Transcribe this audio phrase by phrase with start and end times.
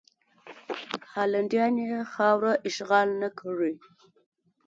[1.13, 3.73] هالنډیان یې خاوره اشغال نه کړي.